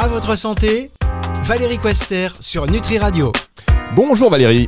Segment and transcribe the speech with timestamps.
[0.00, 0.90] À votre santé,
[1.44, 3.32] Valérie Quester sur Nutri Radio.
[3.94, 4.64] Bonjour Valérie.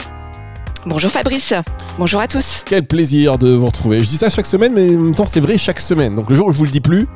[0.85, 1.55] Bonjour Fabrice,
[1.99, 2.63] bonjour à tous.
[2.67, 4.03] Quel plaisir de vous retrouver.
[4.03, 6.15] Je dis ça chaque semaine, mais en même temps c'est vrai chaque semaine.
[6.15, 7.09] Donc le jour où je vous le dis plus.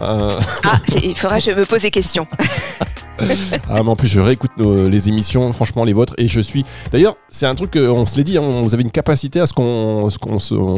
[0.00, 0.40] Euh...
[0.64, 2.26] Ah, il faudra que je me pose des questions.
[3.68, 6.64] ah, mais en plus, je réécoute nos, les émissions, franchement, les vôtres, et je suis.
[6.90, 9.52] D'ailleurs, c'est un truc qu'on se l'est dit, hein, vous avez une capacité à ce
[9.52, 10.18] qu'on se,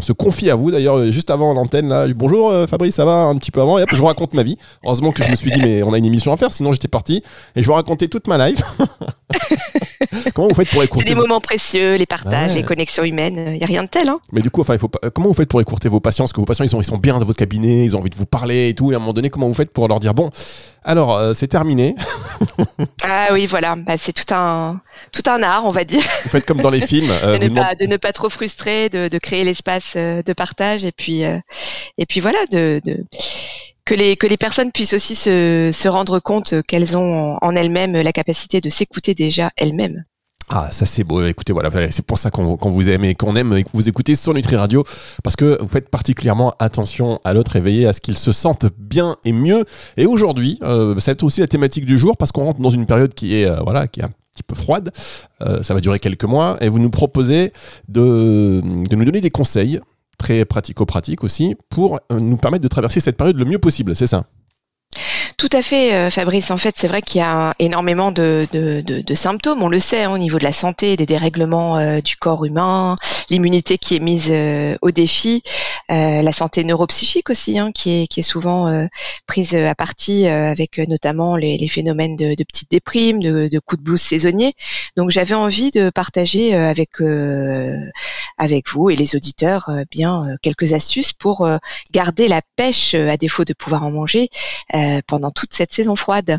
[0.00, 0.70] se, confie à vous.
[0.70, 3.82] D'ailleurs, juste avant l'antenne, là, bonjour euh, Fabrice, ça va un petit peu avant, et
[3.82, 4.56] hop, je vous raconte ma vie.
[4.84, 6.88] Heureusement que je me suis dit, mais on a une émission à faire, sinon j'étais
[6.88, 7.22] parti,
[7.56, 8.60] et je vous raconter toute ma life.
[10.34, 13.52] comment vous faites pour écouter C'est des moments précieux, les partages, les connexions humaines.
[13.52, 14.08] Il n'y a rien de tel.
[14.08, 16.24] Hein Mais du coup, enfin, il faut comment vous faites pour écourter vos patients?
[16.24, 18.10] Parce que vos patients, ils sont, ils sont bien dans votre cabinet, ils ont envie
[18.10, 18.92] de vous parler et tout.
[18.92, 20.30] Et à un moment donné, comment vous faites pour leur dire bon,
[20.84, 21.94] alors euh, c'est terminé
[23.02, 23.76] Ah oui, voilà.
[23.76, 24.80] Bah, c'est tout un,
[25.12, 26.02] tout un art, on va dire.
[26.22, 27.10] Vous faites comme dans les films.
[27.10, 30.32] Euh, de, ne pas, de, ne pas, trop frustrer, de, de créer l'espace euh, de
[30.32, 32.80] partage et puis, et puis voilà, de,
[33.84, 38.00] que les, que les personnes puissent aussi se, se rendre compte qu'elles ont en elles-mêmes
[38.00, 40.04] la capacité de s'écouter déjà elles-mêmes.
[40.50, 41.24] Ah, ça c'est beau.
[41.24, 44.14] Écoutez, voilà, c'est pour ça qu'on vous aime et qu'on aime et que vous écoutez
[44.14, 44.84] sur Nutri Radio,
[45.22, 48.66] parce que vous faites particulièrement attention à l'autre et veillez à ce qu'il se sente
[48.78, 49.64] bien et mieux.
[49.96, 52.70] Et aujourd'hui, euh, ça va être aussi la thématique du jour, parce qu'on rentre dans
[52.70, 54.90] une période qui est, euh, voilà, qui est un petit peu froide.
[55.40, 57.52] Euh, ça va durer quelques mois, et vous nous proposez
[57.88, 59.80] de, de nous donner des conseils
[60.18, 63.96] très pratico-pratiques aussi pour nous permettre de traverser cette période le mieux possible.
[63.96, 64.24] C'est ça?
[65.48, 66.50] Tout à fait, euh, Fabrice.
[66.50, 70.04] En fait, c'est vrai qu'il y a énormément de, de, de, symptômes, on le sait,
[70.04, 72.96] hein, au niveau de la santé, des dérèglements euh, du corps humain,
[73.28, 75.42] l'immunité qui est mise euh, au défi,
[75.90, 78.88] la santé neuropsychique aussi, hein, qui, est, qui est souvent
[79.26, 83.80] prise à partie avec notamment les, les phénomènes de, de petites déprimes, de, de coups
[83.80, 84.54] de blues saisonniers.
[84.96, 86.90] Donc, j'avais envie de partager avec
[88.38, 91.46] avec vous et les auditeurs bien quelques astuces pour
[91.92, 94.30] garder la pêche à défaut de pouvoir en manger
[95.06, 96.38] pendant toute cette saison froide.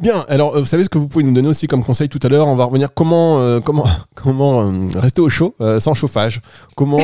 [0.00, 2.18] Bien, alors euh, vous savez ce que vous pouvez nous donner aussi comme conseil tout
[2.22, 6.40] à l'heure On va revenir comment euh, comment comment euh, rester au chaud sans chauffage.
[6.74, 6.96] Comment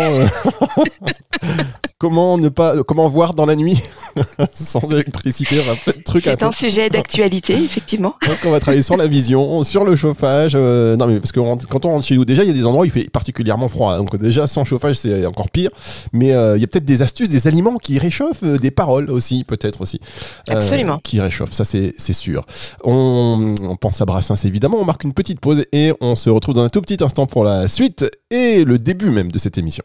[1.98, 3.78] comment ne pas comment voir dans la nuit
[4.54, 5.62] sans électricité.
[6.06, 8.14] C'est un sujet d'actualité effectivement.
[8.26, 10.56] Donc on va travailler sur la vision, sur le chauffage.
[10.56, 12.84] non mais parce que quand on rentre chez nous, déjà il y a des endroits
[12.84, 13.98] où il fait particulièrement froid.
[13.98, 15.68] Donc déjà sans chauffage c'est encore pire.
[16.14, 19.82] Mais il y a peut-être des astuces, des aliments qui réchauffent, des paroles aussi peut-être
[19.82, 20.00] aussi.
[20.48, 21.00] Absolument.
[21.04, 22.46] qui réchauffent, ça c'est sûr.
[22.84, 26.64] On, pense à Brassens évidemment, on marque une petite pause et on se retrouve dans
[26.64, 29.84] un tout petit instant pour la suite et le début même de cette émission.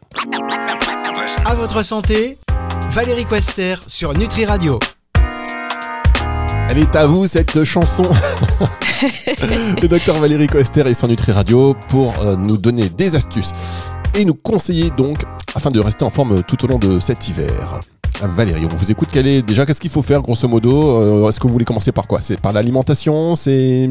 [1.44, 2.38] À votre santé,
[2.90, 4.78] Valérie Quester sur Nutri Radio.
[6.68, 8.04] Elle est à vous cette chanson.
[9.82, 13.52] le docteur Valérie Quester est sur Nutri Radio pour euh, nous donner des astuces
[14.14, 17.80] et nous conseiller donc afin de rester en forme tout au long de cet hiver.
[18.22, 19.08] Valérie, on vous écoute.
[19.12, 21.92] Quel est déjà qu'est-ce qu'il faut faire grosso modo euh, Est-ce que vous voulez commencer
[21.92, 22.22] par quoi?
[22.22, 23.88] C'est par l'alimentation C'est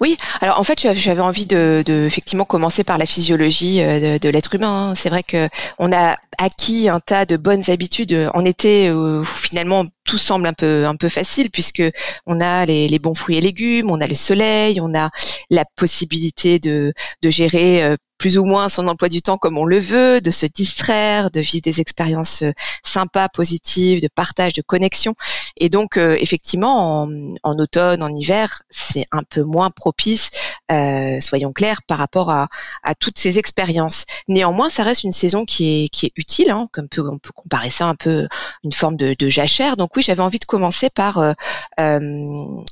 [0.00, 0.16] oui.
[0.40, 4.90] Alors en fait, j'avais envie de, effectivement commencer par la physiologie euh, de, l'être humain.
[4.90, 4.94] Hein.
[4.94, 9.84] C'est vrai que on a acquis un tas de bonnes habitudes en été où finalement
[10.04, 11.82] tout semble un peu un peu facile puisque
[12.26, 15.10] on a les, les bons fruits et légumes, on a le soleil, on a
[15.50, 19.64] la possibilité de, de gérer euh, plus ou moins son emploi du temps comme on
[19.64, 22.52] le veut, de se distraire, de vivre des expériences euh,
[22.82, 25.14] sympas, positives, de partage, de connexion.
[25.56, 27.08] Et donc, euh, effectivement,
[27.42, 30.30] en, automne, en hiver, c'est un peu moins propice,
[30.72, 32.48] euh, soyons clairs, par rapport à,
[32.82, 34.04] à, toutes ces expériences.
[34.26, 37.70] Néanmoins, ça reste une saison qui est, qui est utile, hein, comme on peut comparer
[37.70, 38.26] ça un peu
[38.64, 39.76] une forme de, jachère.
[39.76, 41.34] Donc oui, j'avais envie de commencer par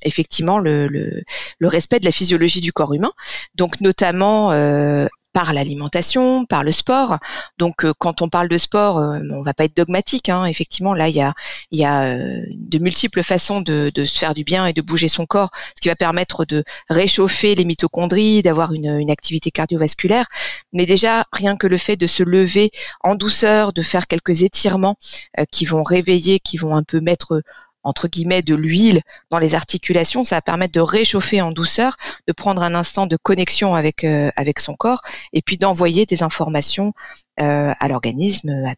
[0.03, 1.23] effectivement le,
[1.61, 3.13] respect de la physiologie du corps humain.
[3.55, 4.51] Donc notamment
[5.36, 7.19] par l'alimentation, par le sport.
[7.58, 10.30] Donc, euh, quand on parle de sport, euh, on va pas être dogmatique.
[10.30, 10.47] Hein.
[10.47, 14.72] Effectivement, là, il y a, euh, de multiples façons de, se faire du bien et
[14.72, 19.10] de bouger son corps, ce qui va permettre de réchauffer les mitochondries, d'avoir une, une
[19.10, 20.24] activité cardiovasculaire.
[20.72, 22.70] Mais déjà, rien que le fait de se lever
[23.03, 24.97] en douceur, de faire quelques étirements
[25.53, 27.42] qui vont réveiller, qui vont un peu mettre
[27.86, 31.97] entre guillemets de l'huile dans les articulations, ça va permettre de réchauffer en douceur,
[32.27, 35.03] de prendre un instant de connexion avec euh, avec son corps
[35.33, 36.92] et puis d'envoyer des informations
[37.41, 38.74] euh, à l'organisme, à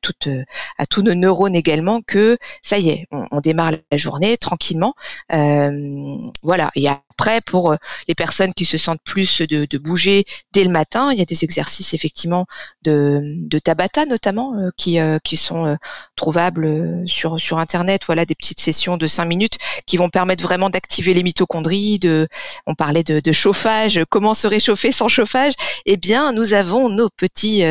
[0.78, 4.94] à tous nos neurones également que ça y est, on, démarre la journée tranquillement.
[5.32, 6.70] Euh, voilà,
[7.19, 7.75] Après, pour
[8.06, 11.43] les personnes qui se sentent plus de, bouger dès le matin, il y a des
[11.43, 12.47] exercices effectivement
[12.82, 15.76] de, de Tabata notamment qui, qui sont
[16.15, 18.03] trouvables sur, sur Internet.
[18.06, 21.99] Voilà, des petites sessions de 5 minutes qui vont permettre vraiment d'activer les mitochondries.
[22.67, 25.55] On parlait de, de chauffage, comment se réchauffer sans chauffage?
[25.87, 27.64] Eh bien, nous avons nos petits,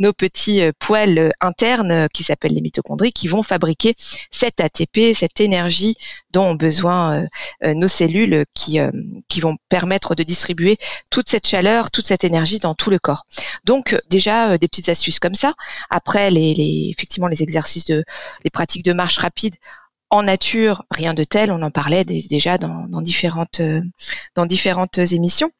[0.00, 3.94] nos petits poêles internes qui s'appellent les mitochondries qui vont fabriquer
[4.32, 5.96] cette ATP, cette énergie
[6.32, 7.26] dont ont besoin euh,
[7.64, 8.90] euh, nos cellules qui, euh,
[9.28, 10.78] qui vont permettre de distribuer
[11.10, 13.26] toute cette chaleur, toute cette énergie dans tout le corps.
[13.64, 15.54] Donc déjà des petites astuces comme ça.
[15.90, 18.04] Après effectivement les exercices de
[18.44, 19.56] les pratiques de marche rapide
[20.10, 23.62] en nature, rien de tel, on en parlait déjà dans différentes
[24.34, 25.52] dans différentes émissions.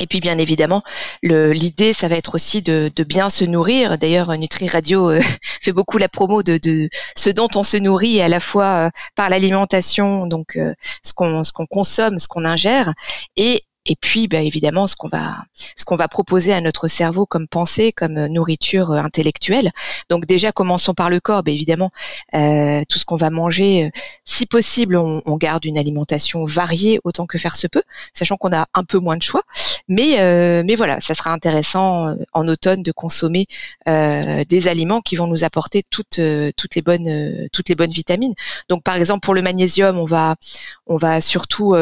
[0.00, 0.82] Et puis bien évidemment,
[1.22, 3.98] l'idée, ça va être aussi de, bien se nourrir.
[3.98, 5.20] D'ailleurs, Nutri Radio euh,
[5.60, 9.28] fait beaucoup la promo de, ce dont on se nourrit à la fois euh, par
[9.28, 10.74] l'alimentation, donc euh,
[11.04, 12.94] ce qu'on consomme, ce qu'on ingère,
[13.36, 15.38] et et puis évidemment ce qu'on va
[15.76, 19.72] ce qu'on va proposer à notre cerveau comme pensée comme euh, nourriture intellectuelle.
[20.10, 21.42] Donc déjà commençons par le corps.
[21.46, 21.90] Évidemment
[22.34, 23.90] euh, tout ce qu'on va manger
[24.24, 27.82] si possible on, garde une alimentation variée autant que faire se peut
[28.12, 29.42] sachant qu'on a un peu moins de choix
[29.90, 30.16] mais
[30.64, 33.46] mais voilà ça sera intéressant en automne de consommer
[33.86, 36.20] des aliments qui vont nous apporter toutes
[36.56, 38.34] toutes les bonnes toutes les bonnes vitamines
[38.70, 40.36] donc par exemple pour le magnésium on va
[40.86, 41.74] on va surtout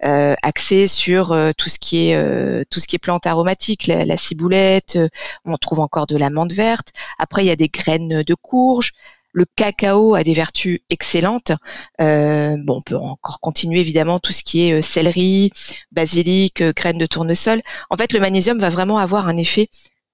[0.00, 4.16] axer sur euh, tout ce qui est euh, tout ce qui est plantes aromatiques, la,
[4.16, 4.96] ciboulette.
[4.96, 5.08] Euh,
[5.44, 6.92] on trouve encore de l'amande verte.
[7.18, 8.92] Après, il y a des graines de courge.
[9.32, 11.52] Le cacao a des vertus excellentes.
[11.98, 15.50] bon, on peut encore continuer évidemment tout ce qui est céleri,
[15.90, 17.62] basilic, graines de tournesol.
[17.90, 19.68] En fait, le magnésium va vraiment avoir un effet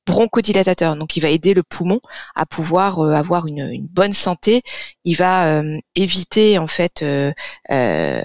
[0.09, 0.97] bronchodilatateur.
[0.97, 2.01] Donc, il va aider le poumon
[2.35, 4.63] à pouvoir euh, avoir une, bonne santé.
[5.05, 7.33] Il va euh, éviter en fait euh,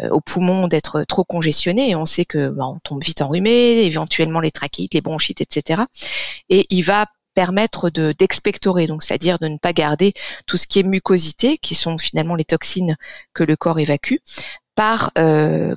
[0.10, 1.96] au poumon d'être trop congestionné.
[1.96, 5.84] On sait que bah, on tombe vite enrhumé, éventuellement les trachéites, les bronchites, etc.
[6.50, 10.14] Et il va permettre de d'expectorer, donc c'est-à-dire de ne pas garder
[10.48, 12.96] tout ce qui est mucosité, qui sont finalement les toxines
[13.34, 14.18] que le corps évacue,
[14.76, 15.12] par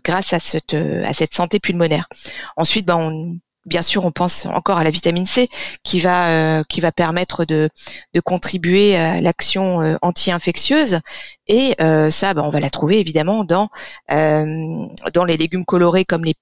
[0.04, 2.08] grâce à cette à cette santé pulmonaire.
[2.56, 5.50] Ensuite, bah, on bien sûr, on pense encore à la vitamine C
[5.82, 7.68] qui va euh, qui va permettre de,
[8.14, 11.00] de contribuer à l'action euh, anti-infectieuse
[11.48, 13.70] et euh, ça, bah, on va la trouver évidemment dans
[14.08, 16.34] dans les légumes colorés comme les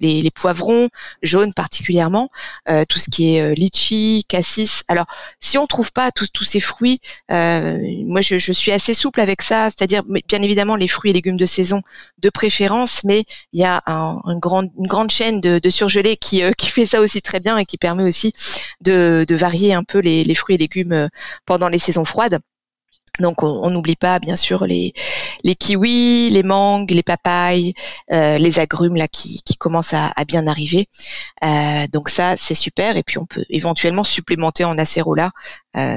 [0.00, 0.88] les, les poivrons
[1.22, 2.30] jaunes particulièrement,
[2.88, 4.84] tout ce qui est litchi, cassis.
[4.88, 5.06] Alors,
[5.40, 9.70] si on trouve pas tous ces fruits, moi je, je, suis assez souple avec ça,
[9.70, 11.82] c'est-à-dire bien évidemment les fruits et légumes de saison
[12.18, 16.68] de préférence, mais il y a un, une grande chaîne de, de surgelés qui, qui
[16.68, 18.34] fait ça aussi très bien et qui permet aussi
[18.80, 21.08] de, varier un peu les, fruits et légumes euh,
[21.46, 22.38] pendant les saisons froides.
[23.18, 24.92] Donc on n'oublie pas bien sûr les,
[25.44, 27.74] les kiwis, les mangues, les papayes,
[28.12, 30.88] euh, les agrumes là qui, commencent à, bien arriver.
[31.44, 35.30] Euh, donc ça c'est super et puis on peut éventuellement supplémenter en acérola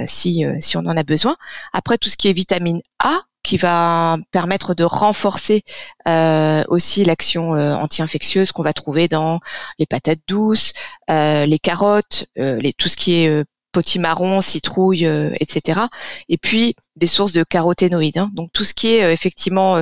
[0.08, 1.36] si si on en a besoin.
[1.74, 5.64] Après tout ce qui est vitamine A, qui va permettre de renforcer
[6.08, 9.40] euh, aussi l'action euh, anti-infectieuse qu'on va trouver dans
[9.80, 10.74] les patates douces,
[11.10, 15.06] euh, les carottes, les, tout ce qui est potimarron, citrouille,
[15.40, 15.82] etc.
[16.30, 18.18] Et puis des sources de caroténoïdes.
[18.18, 18.30] Hein.
[18.34, 19.82] Donc tout ce qui est effectivement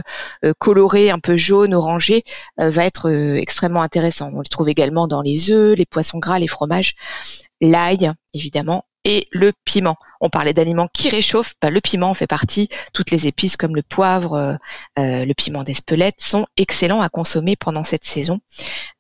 [0.60, 2.24] coloré, un peu jaune, orangé,
[2.58, 4.32] va être extrêmement intéressant.
[4.34, 6.96] On les trouve également dans les œufs, les poissons gras, les fromages,
[7.62, 9.98] l'ail, évidemment, et le piment.
[10.22, 12.70] On parlait d'aliments qui réchauffent, bah, le piment en fait partie.
[12.94, 14.54] Toutes les épices comme le poivre, euh,
[15.00, 18.40] euh, le piment d'Espelette sont excellents à consommer pendant cette saison.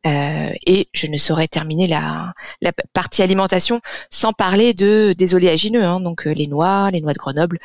[0.07, 2.33] Euh, et je ne saurais terminer la,
[2.93, 7.59] partie alimentation sans parler de des oléagineux, hein, donc les noix, les noix de Grenoble,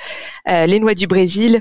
[0.46, 1.60] les noix du Brésil.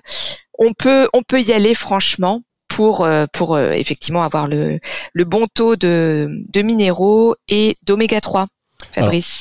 [0.58, 4.80] On peut on peut y aller franchement pour pour effectivement avoir le
[5.14, 8.48] le bon taux de de minéraux et d'oméga 3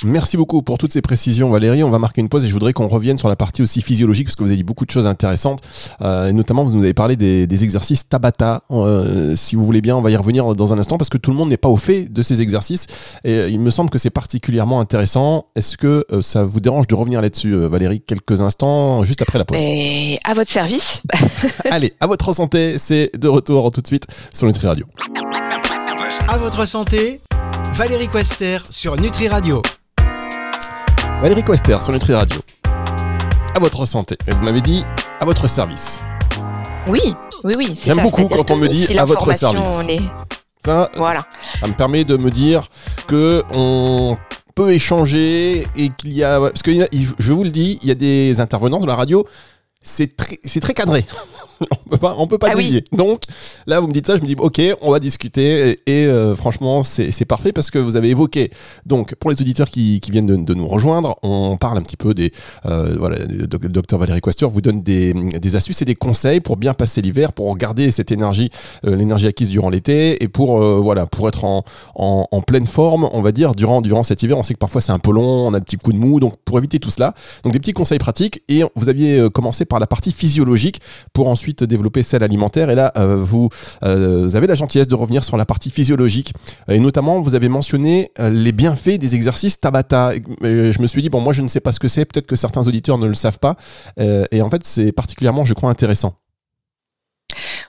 [0.05, 1.83] merci beaucoup pour toutes ces précisions, Valérie.
[1.83, 4.27] On va marquer une pause et je voudrais qu'on revienne sur la partie aussi physiologique
[4.27, 5.61] parce que vous avez dit beaucoup de choses intéressantes.
[6.01, 8.63] Euh, et notamment, vous nous avez parlé des, exercices Tabata.
[8.71, 11.31] Euh, si vous voulez bien, on va y revenir dans un instant parce que tout
[11.31, 12.87] le monde n'est pas au fait de ces exercices.
[13.25, 15.47] Et euh, il me semble que c'est particulièrement intéressant.
[15.55, 19.59] Est-ce que ça vous dérange de revenir là-dessus, Valérie, quelques instants, juste après la pause?
[19.61, 21.03] Et À votre service.
[21.71, 22.79] Allez, à votre santé.
[22.79, 24.87] C'est de retour tout de suite sur Nutri Radio.
[26.29, 27.21] À votre santé
[27.83, 29.61] Valérie Quester sur Nutri Radio.
[31.21, 32.41] Valérie Quester sur Nutri Radio.
[33.57, 34.17] À votre santé.
[34.29, 34.85] Vous m'avez dit
[35.19, 36.01] à votre service.
[36.87, 37.01] Oui,
[37.43, 37.75] oui, oui.
[37.85, 39.81] J'aime beaucoup quand on me dit à votre service.
[40.65, 41.27] Ça, voilà.
[41.61, 42.69] ça me permet de me dire
[43.09, 44.17] que on
[44.55, 47.97] peut échanger et qu'il y a parce que je vous le dis, il y a
[47.97, 49.27] des intervenants de la radio
[49.83, 51.05] c'est très, c'est très cadré.
[51.87, 52.83] on peut pas, on peut pas Ah oui.
[52.93, 53.23] Donc
[53.67, 56.35] là, vous me dites ça, je me dis ok, on va discuter et, et, euh,
[56.35, 58.51] franchement, c'est c'est parfait parce que vous avez évoqué.
[58.85, 61.97] Donc pour les auditeurs qui, qui viennent de, de nous rejoindre, on parle un petit
[61.97, 62.33] peu des
[62.67, 65.95] euh, voilà, le doc- le docteur Valérie Quester vous donne des, des astuces et des
[65.95, 68.51] conseils pour bien passer l'hiver, pour garder cette énergie,
[68.87, 73.09] euh, l'énergie acquise durant l'été et pour voilà, pour être en, en, en pleine forme,
[73.13, 74.37] on va dire durant durant cet hiver.
[74.39, 76.19] On sait que parfois c'est un peu long, on a un petit coup de mou,
[76.19, 79.81] donc pour éviter tout cela, donc des petits conseils pratiques et vous aviez commencé par
[79.81, 80.83] la partie physiologique
[81.15, 83.49] pour ensuite développer celle alimentaire et là euh, vous,
[83.85, 86.35] euh, avez la gentillesse de revenir sur la partie physiologique
[86.69, 90.13] et notamment vous avez mentionné euh, les bienfaits des exercices Tabata.
[90.43, 92.37] Je me suis dit bon moi je ne sais pas ce que c'est, peut-être que
[92.37, 93.57] certains auditeurs ne le savent pas
[93.97, 96.22] et en fait c'est particulièrement je crois intéressant.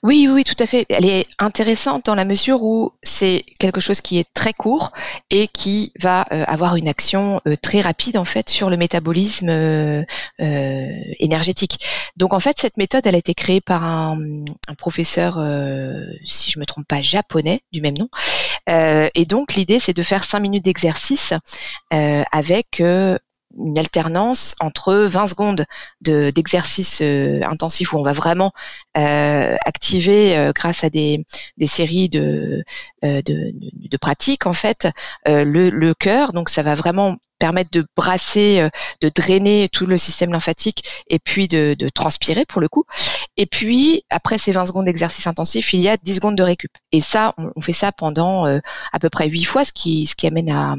[0.03, 0.86] Oui, oui, tout à fait.
[0.89, 4.92] Elle est intéressante dans la mesure où c'est quelque chose qui est très court
[5.30, 9.50] et qui va euh, avoir une action euh, très rapide en fait sur le métabolisme
[9.50, 10.03] euh,
[10.39, 11.80] énergétique.
[12.18, 14.18] Donc en fait, cette méthode, elle a été créée par un,
[14.77, 15.36] professeur,
[16.25, 18.10] si je me trompe pas, japonais du même nom.
[18.68, 21.34] Et donc l'idée, c'est de faire cinq minutes d'exercice
[21.92, 22.82] avec
[23.57, 25.65] une alternance entre 20 secondes
[26.01, 28.51] de- d'exercice euh, intensif où on va vraiment
[28.98, 31.25] euh, activer euh, grâce à des,
[31.57, 32.63] des séries de,
[33.03, 34.88] de, pratiques en fait
[35.25, 36.33] le, le cœur.
[36.33, 38.67] Donc ça va vraiment permettre de brasser,
[39.01, 42.86] de drainer tout le système lymphatique et puis de, transpirer pour le coup.
[43.38, 46.72] Et puis après ces 20 secondes d'exercice intensif, il y a 10 secondes de récup.
[46.91, 50.27] Et ça, on, fait ça pendant à peu près 8 fois, ce qui, ce qui
[50.27, 50.75] amène à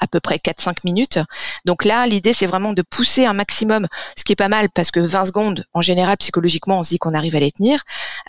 [0.00, 1.18] à peu près 4-5 minutes.
[1.64, 3.86] Donc là, l'idée, c'est vraiment de pousser un maximum,
[4.16, 6.98] ce qui est pas mal parce que 20 secondes, en général, psychologiquement, on se dit
[6.98, 7.82] qu'on arrive à les tenir.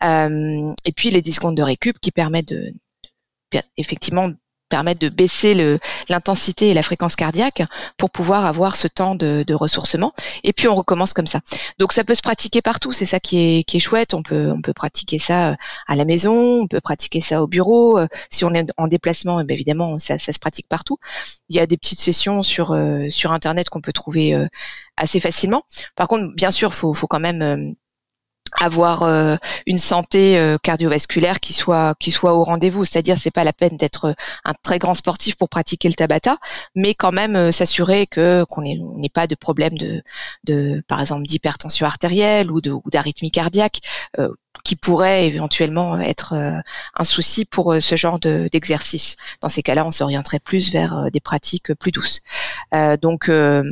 [0.03, 2.71] Euh, et puis les 10 secondes de récup qui permettent de,
[3.53, 4.29] de- effectivement,
[4.71, 5.51] permettent de baisser
[6.09, 7.61] l'intensité et la fréquence cardiaque
[7.97, 10.13] pour pouvoir avoir ce temps de, de ressourcement.
[10.43, 11.41] Et puis on recommence comme ça.
[11.77, 14.13] Donc ça peut se pratiquer partout, c'est ça qui est, qui est chouette.
[14.13, 15.55] On peut, on peut pratiquer ça euh,
[15.87, 17.99] à la maison, on peut pratiquer ça au bureau.
[17.99, 20.97] Euh, Si on est en déplacement, eh bien, évidemment, ça, ça se pratique partout.
[21.49, 24.33] Il y a des petites sessions sur, euh, sur Internet qu'on peut trouver
[24.97, 25.63] assez facilement.
[25.95, 27.75] Par contre, bien sûr, faut, faut quand même
[28.59, 32.85] avoir euh, une santé euh, cardiovasculaire qui soit qui soit au rendez-vous.
[32.85, 34.15] C'est-à-dire, c'est pas la peine d'être
[34.45, 36.37] un très grand sportif pour pratiquer le tabata,
[36.75, 40.01] mais quand même euh, s'assurer que qu'on n'ait on n'ait pas de problème de
[40.43, 43.79] de par exemple d'hypertension artérielle ou de ou d'arythmie cardiaque.
[44.63, 46.59] Qui pourrait éventuellement être euh,
[46.95, 49.15] un souci pour euh, ce genre de- d'exercice.
[49.41, 52.19] Dans ces cas-là, on s'orienterait plus vers euh, des pratiques plus douces.
[52.73, 53.63] Euh, donc, euh,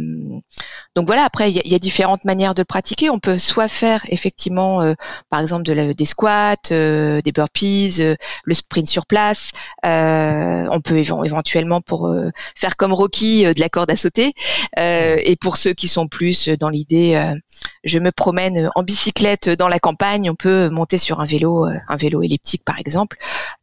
[0.95, 1.23] donc voilà.
[1.23, 3.09] Après, il y, a- différentes manières de pratiquer.
[3.09, 4.93] On peut soit faire effectivement, euh,
[5.29, 8.01] par exemple, des squats, des burpees,
[8.43, 9.51] le sprint sur place.
[9.83, 12.13] On peut éven- éventuellement pour
[12.55, 14.33] faire comme Rocky de la corde à sauter.
[14.77, 17.33] Et pour ceux qui sont plus dans l'idée,
[17.83, 21.73] je me promène en bicyclette dans la campagne, on peut monter sur un vélo, euh,
[21.87, 23.17] un vélo elliptique par exemple.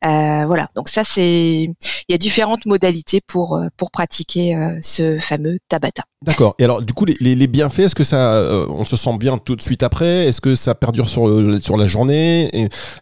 [0.05, 0.69] Euh, voilà.
[0.75, 1.75] Donc ça, c'est, il
[2.09, 6.05] y a différentes modalités pour euh, pour pratiquer ce fameux Tabata.
[6.23, 6.55] D'accord.
[6.59, 9.55] Et alors, du coup, les, les- bienfaits, est-ce que ça, on se sent bien tout
[9.55, 10.27] de suite après?
[10.27, 11.31] Est-ce que ça perdure sur,
[11.63, 12.51] sur la journée?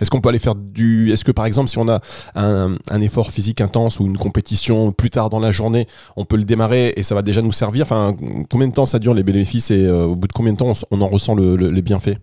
[0.00, 1.12] Est-ce qu'on peut aller faire du.
[1.12, 2.00] Est-ce que, par exemple, si on a
[2.35, 6.44] un, effort physique intense ou une compétition plus tard dans la journée, on peut le
[6.44, 7.83] démarrer et ça va déjà nous servir?
[7.85, 8.14] Enfin,
[8.50, 10.75] combien de temps ça dure les bénéfices et au bout de combien de temps on,
[10.90, 12.16] on en ressent le- le- les bienfaits.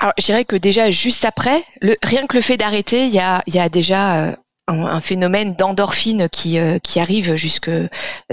[0.00, 3.18] Alors, je dirais que déjà juste après, le, rien que le fait d'arrêter, il y
[3.20, 4.36] a, déjà euh,
[4.68, 7.88] un, phénomène d'endorphine qui, euh, qui arrive jusque euh,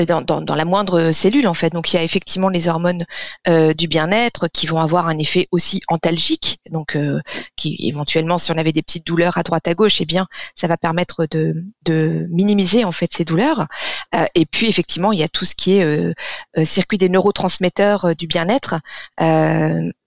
[0.07, 1.71] dans, dans, dans la moindre cellule en fait.
[1.71, 3.05] Donc il y a effectivement les hormones
[3.47, 6.59] euh, du bien-être qui vont avoir un effet aussi antalgique.
[6.71, 7.19] Donc euh,
[7.55, 10.67] qui éventuellement, si on avait des petites douleurs à droite à gauche, eh bien ça
[10.67, 11.53] va permettre de,
[11.85, 13.67] de minimiser en fait ces douleurs.
[14.15, 16.13] Euh, et puis effectivement, il y a tout ce qui est euh,
[16.65, 18.75] circuit des neurotransmetteurs du bien-être.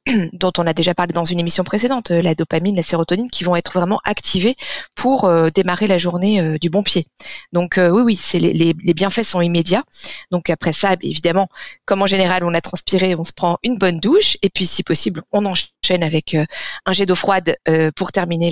[0.33, 3.45] Dont on a déjà parlé dans une émission précédente, euh, la dopamine, la sérotonine, qui
[3.45, 4.57] vont être vraiment activés
[4.95, 7.07] pour euh, démarrer la journée euh, du bon pied.
[7.53, 9.83] Donc oui, oui, c'est les, bienfaits sont immédiats.
[10.31, 11.49] Donc après ça, évidemment,
[11.85, 14.83] comme en général on a transpiré, on se prend une bonne douche et puis si
[14.83, 17.57] possible, on enchaîne avec un jet d'eau froide
[17.95, 18.51] pour terminer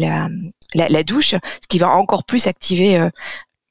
[0.74, 3.08] la, douche, ce qui va encore plus activer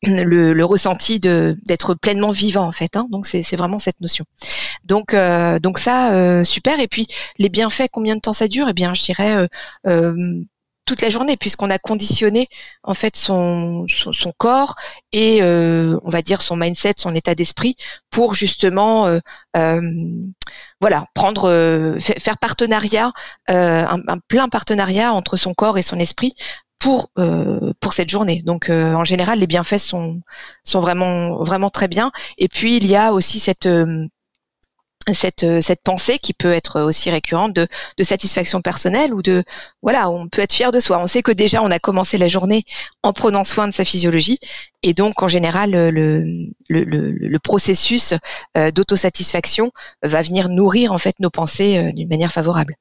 [0.07, 2.95] le, ressenti de d'être pleinement vivant en fait.
[2.95, 3.07] Hein.
[3.09, 4.25] Donc c'est vraiment cette notion.
[4.83, 6.79] Donc euh, donc ça euh, super.
[6.79, 7.07] Et puis
[7.37, 8.67] les bienfaits, combien de temps ça dure?
[8.69, 9.47] Eh bien, je dirais
[9.87, 10.43] euh,
[10.85, 12.49] toute la journée puisqu'on a conditionné
[12.83, 14.75] en fait son son, corps
[15.13, 17.77] et on va dire son mindset, son état d'esprit
[18.09, 19.07] pour justement
[20.81, 23.13] voilà prendre fa- faire partenariat
[23.47, 26.35] un plein partenariat entre son corps et son esprit
[26.83, 28.41] pour euh, pour cette journée.
[28.43, 30.21] Donc euh, en général les bienfaits sont
[30.65, 32.11] sont vraiment vraiment très bien.
[32.37, 34.05] Et puis il y a aussi cette euh,
[35.13, 39.43] cette, euh, cette pensée qui peut être aussi récurrente de, de satisfaction personnelle ou de
[39.81, 40.99] voilà on peut être fier de soi.
[40.99, 42.65] On sait que déjà on a commencé la journée
[43.01, 44.39] en prenant soin de sa physiologie.
[44.81, 45.89] Et donc en général le,
[46.67, 48.13] le, le, le processus
[48.57, 49.71] euh, d'autosatisfaction
[50.03, 52.75] va venir nourrir en fait nos pensées d'une manière favorable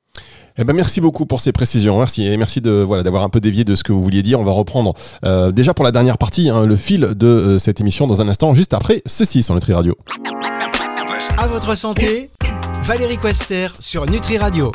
[0.58, 1.98] eh ben merci beaucoup pour ces précisions.
[1.98, 4.38] Merci et merci de voilà d'avoir un peu dévié de ce que vous vouliez dire.
[4.38, 7.80] On va reprendre euh, déjà pour la dernière partie hein, le fil de euh, cette
[7.80, 9.96] émission dans un instant, juste après ceci sur Nutri Radio.
[11.38, 12.30] À votre santé,
[12.82, 14.70] Valérie Quester sur Nutri Radio.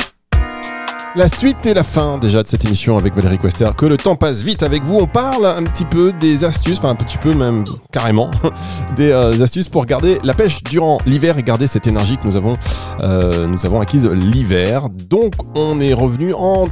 [1.17, 3.67] La suite et la fin déjà de cette émission avec Valérie Quester.
[3.75, 5.00] Que le temps passe vite avec vous.
[5.00, 8.29] On parle un petit peu des astuces, enfin un petit peu même carrément,
[8.95, 12.36] des euh, astuces pour garder la pêche durant l'hiver et garder cette énergie que nous
[12.36, 12.55] avons,
[13.01, 14.89] euh, nous avons acquise l'hiver.
[15.09, 16.67] Donc on est revenu en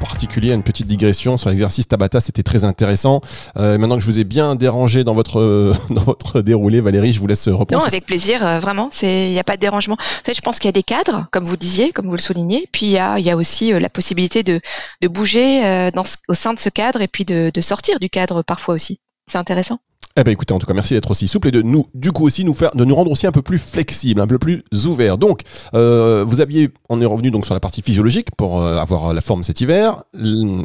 [0.00, 3.20] particulier, une petite digression sur l'exercice Tabata, c'était très intéressant.
[3.56, 7.20] Euh, maintenant que je vous ai bien dérangé dans votre, dans votre déroulé, Valérie, je
[7.20, 7.82] vous laisse reprendre.
[7.82, 9.94] Non, avec plaisir, euh, vraiment, il n'y a pas de dérangement.
[9.94, 12.20] En fait, je pense qu'il y a des cadres, comme vous disiez, comme vous le
[12.20, 14.60] soulignez, puis il y a, y a aussi euh, la possibilité de,
[15.02, 15.90] de bouger
[16.28, 19.00] au sein de ce cadre et puis de, de sortir du cadre parfois aussi.
[19.30, 19.78] C'est intéressant.
[20.16, 22.26] Eh ben écoutez, en tout cas, merci d'être aussi souple et de nous, du coup
[22.26, 25.18] aussi nous faire, de nous rendre aussi un peu plus flexible, un peu plus ouvert.
[25.18, 25.42] Donc,
[25.74, 29.20] euh, vous aviez, on est revenu donc sur la partie physiologique pour euh, avoir la
[29.20, 30.02] forme cet hiver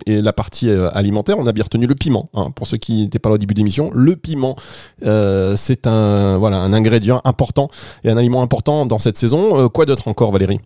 [0.08, 1.38] et la partie euh, alimentaire.
[1.38, 2.32] On a bien retenu le piment.
[2.34, 4.56] Hein, pour ceux qui n'étaient pas là au début de l'émission, le piment,
[5.06, 7.70] euh, c'est un voilà un ingrédient important
[8.04, 9.60] et un aliment important dans cette saison.
[9.60, 10.60] Euh, quoi d'autre encore, Valérie?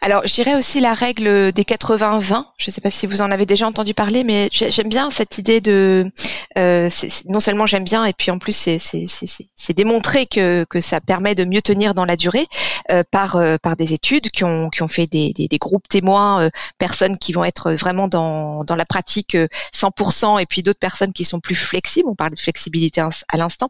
[0.00, 2.44] Alors, je dirais aussi la règle des 80-20.
[2.56, 5.38] Je ne sais pas si vous en avez déjà entendu parler, mais j'aime bien cette
[5.38, 6.10] idée de.
[6.56, 6.88] Euh,
[7.26, 11.44] non seulement j'aime bien, et puis en plus, c'est démontré que, que ça permet de
[11.44, 12.46] mieux tenir dans la durée
[12.90, 15.88] euh, par, euh, par des études qui ont, qui ont fait des, des, des groupes
[15.88, 19.36] témoins, euh, personnes qui vont être vraiment dans, dans la pratique
[19.74, 22.08] 100%, euh, et puis d'autres personnes qui sont plus flexibles.
[22.08, 23.68] On parle de flexibilité à l'instant.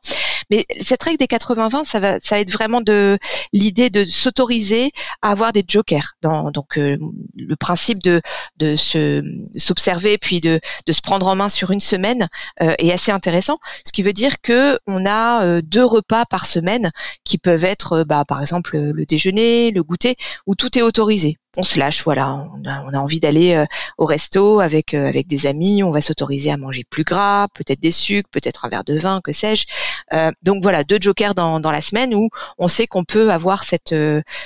[0.50, 3.18] Mais cette règle des 80-20, ça va, ça va être vraiment de
[3.52, 4.92] l'idée de s'autoriser
[5.22, 6.96] à avoir des jokers donc euh,
[7.36, 8.20] le principe de
[8.56, 9.22] de se
[9.56, 12.28] s'observer puis de de se prendre en main sur une semaine
[12.60, 13.58] euh, est assez intéressant.
[13.86, 16.90] Ce qui veut dire que on a euh, deux repas par semaine
[17.24, 21.64] qui peuvent être bah, par exemple le déjeuner le goûter où tout est autorisé on
[21.64, 23.66] se lâche, voilà, on a, on a envie d'aller euh,
[23.98, 27.80] au resto avec euh, avec des amis, on va s'autoriser à manger plus gras, peut-être
[27.80, 29.66] des sucres, peut-être un verre de vin, que sais-je.
[30.12, 33.64] Euh, donc voilà, deux jokers dans, dans la semaine où on sait qu'on peut avoir
[33.64, 33.94] cette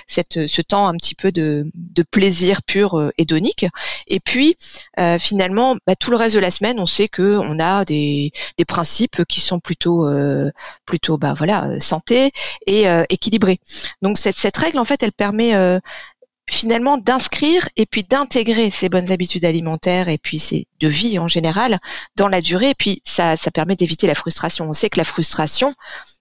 [0.09, 3.67] cette ce temps un petit peu de, de plaisir pur hédonique.
[4.07, 4.57] Et puis
[5.19, 8.65] finalement, bah, tout le reste de la semaine, on sait que on a des des
[8.65, 10.09] principes qui sont plutôt
[10.87, 12.33] plutôt bah voilà santé
[12.67, 13.61] et équilibrés.
[14.01, 15.53] Donc cette cette règle en fait, elle permet
[16.53, 21.29] finalement d'inscrire et puis d'intégrer ces bonnes habitudes alimentaires et puis ces de vie en
[21.29, 21.79] général
[22.17, 24.69] dans la durée et puis ça, ça permet d'éviter la frustration.
[24.69, 25.75] On sait que la frustration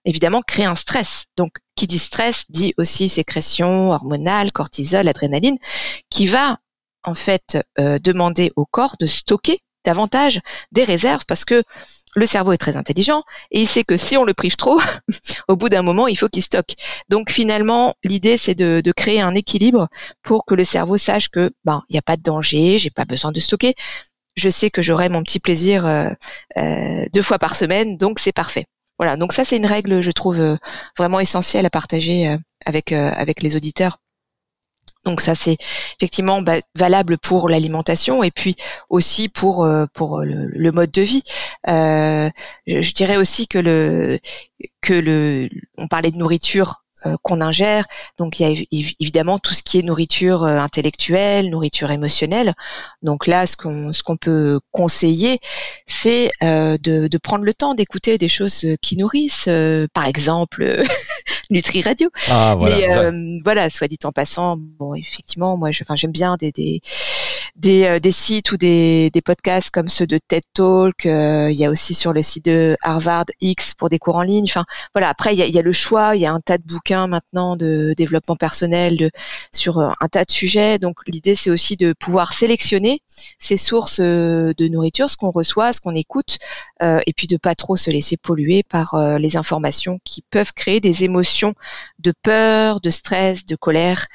[0.06, 1.26] évidemment crée un stress.
[1.38, 5.58] Donc qui dit stress dit aussi sécrétion hormonale, cortisol, adrénaline
[6.10, 6.60] qui va
[7.04, 10.40] en fait euh, demander au corps de stocker davantage
[10.72, 11.64] des réserves parce que
[12.16, 14.80] le cerveau est très intelligent et il sait que si on le prive trop,
[15.48, 16.76] au bout d'un moment, il faut qu'il stocke.
[17.10, 19.88] Donc finalement, l'idée c'est de, créer un équilibre
[20.22, 23.06] pour que le cerveau sache que ben il n'y a pas de danger, j'ai pas
[23.06, 23.74] besoin de stocker.
[24.36, 26.10] Je sais que j'aurai mon petit plaisir euh,
[26.58, 28.66] euh, deux fois par semaine, donc c'est parfait.
[29.00, 29.16] Voilà.
[29.18, 30.58] Donc ça c'est une règle, je trouve euh,
[30.98, 34.00] vraiment essentielle à partager avec avec les auditeurs
[35.06, 35.58] donc ça c'est
[36.00, 38.56] effectivement bah, valable pour l'alimentation et puis
[38.90, 41.24] aussi pour euh, pour le, mode de vie.
[41.68, 42.30] Euh,
[42.68, 44.20] je dirais aussi que le
[44.82, 47.88] que le on parlait de nourriture euh, qu'on ingère.
[48.20, 52.54] Donc il y a évidemment tout ce qui est nourriture euh, intellectuelle, nourriture émotionnelle.
[53.02, 55.40] Donc là, ce qu'on ce qu'on peut conseiller,
[55.88, 59.50] c'est euh, de, de, prendre le temps d'écouter des choses qui nourrissent.
[59.96, 60.84] par exemple,
[61.52, 62.10] Nutri Radio.
[62.30, 66.38] Ah, voilà, Mais voilà, soit dit en passant, bon effectivement, moi, je, enfin j'aime bien
[66.40, 66.82] des, des
[67.56, 71.06] des, des, sites ou des, des, podcasts comme ceux de TED Talk.
[71.06, 74.46] il y a aussi sur le site de Harvard X pour des cours en ligne.
[74.46, 75.10] Enfin, voilà.
[75.10, 76.16] Après, il y a, y a le choix.
[76.16, 79.12] Il y a un tas de bouquins maintenant de développement personnel de,
[79.54, 80.80] sur euh, un tas de sujets.
[80.80, 83.02] Donc l'idée c'est aussi de pouvoir sélectionner
[83.40, 86.38] ces sources euh, de nourriture, ce qu'on reçoit, ce qu'on écoute,
[86.84, 90.80] euh, et puis de pas trop se laisser polluer par les informations qui peuvent créer
[90.80, 91.54] des émotions
[92.00, 94.08] de peur, de stress, de colère,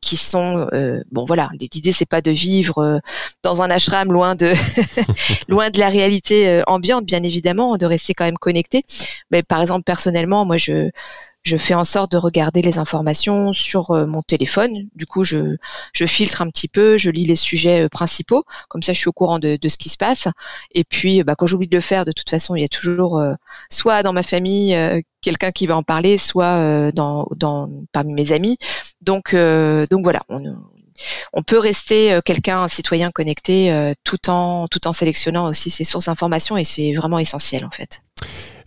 [0.00, 0.68] qui sont
[1.10, 1.50] bon voilà.
[1.80, 3.00] L'idée c'est pas de vivre
[3.42, 4.52] dans un ashram loin de
[5.48, 8.84] loin de la réalité ambiante, bien évidemment, de rester quand même connecté.
[9.30, 10.90] Mais par exemple personnellement, moi je
[11.42, 14.88] je fais en sorte de regarder les informations sur euh, mon téléphone.
[14.94, 15.56] Du coup, je,
[15.92, 19.08] je filtre un petit peu, je lis les sujets euh, principaux, comme ça je suis
[19.08, 20.28] au courant de, de ce qui se passe.
[20.74, 23.18] Et puis, bah, quand j'oublie de le faire, de toute façon, il y a toujours
[23.18, 23.32] euh,
[23.70, 24.76] soit dans ma famille
[25.22, 28.56] quelqu'un qui va en parler, soit dans, dans parmi mes amis.
[29.02, 30.22] Donc, donc voilà,
[31.32, 33.72] on peut rester quelqu'un, un citoyen connecté,
[34.04, 38.02] tout en tout en sélectionnant aussi ses sources d'information et c'est vraiment essentiel en fait.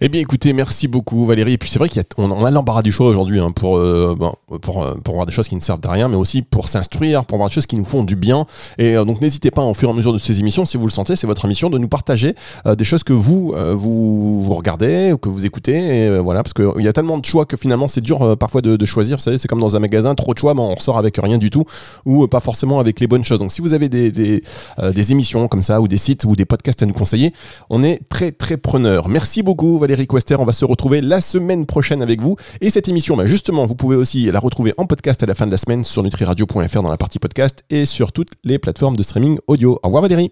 [0.05, 1.53] Eh bien, écoutez, merci beaucoup, Valérie.
[1.53, 4.17] Et puis, c'est vrai qu'on a, l'embarras du choix aujourd'hui hein, pour, euh,
[4.51, 7.37] euh, pour voir des choses qui ne servent à rien, mais aussi pour s'instruire, pour
[7.37, 8.45] voir des choses qui nous font du bien.
[8.77, 10.85] Et euh, donc, n'hésitez pas, au fur et à mesure de ces émissions, si vous
[10.87, 12.35] le sentez, c'est votre émission, de nous partager
[12.65, 15.77] des choses que vous, vous, vous regardez ou que vous écoutez.
[15.77, 18.85] Et voilà, parce qu'il y a tellement de choix que finalement, c'est dur parfois de,
[18.85, 19.15] choisir.
[19.15, 21.37] Vous savez, c'est comme dans un magasin, trop de choix, mais on ressort avec rien
[21.37, 21.63] du tout
[22.05, 23.39] ou pas forcément avec les bonnes choses.
[23.39, 26.83] Donc, si vous avez des, des, émissions comme ça ou des sites ou des podcasts
[26.83, 27.33] à nous conseiller,
[27.69, 29.07] on est très, très preneur.
[29.07, 30.35] Merci beaucoup, Valérie Quester.
[30.39, 32.35] On va se retrouver la semaine prochaine avec vous.
[32.61, 35.45] Et cette émission, bah, justement, vous pouvez aussi la retrouver en podcast à la fin
[35.45, 39.03] de la semaine sur nutriradio.fr dans la partie podcast et sur toutes les plateformes de
[39.03, 39.79] streaming audio.
[39.83, 40.31] Au revoir Valérie.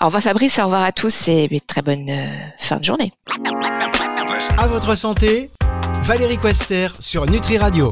[0.00, 2.26] Au revoir Fabrice, au revoir à tous et très bonne euh,
[2.58, 3.12] fin de journée.
[4.58, 5.50] À votre santé,
[6.02, 7.88] Valérie Quester sur Nutri Radio.